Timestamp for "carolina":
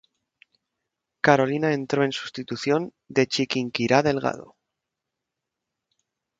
1.21-1.73